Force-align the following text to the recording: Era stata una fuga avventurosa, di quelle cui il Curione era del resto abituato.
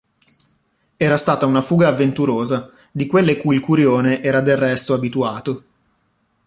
Era 0.97 1.15
stata 1.15 1.45
una 1.45 1.61
fuga 1.61 1.89
avventurosa, 1.89 2.71
di 2.91 3.05
quelle 3.05 3.37
cui 3.37 3.53
il 3.53 3.61
Curione 3.61 4.23
era 4.23 4.41
del 4.41 4.57
resto 4.57 4.95
abituato. 4.95 5.63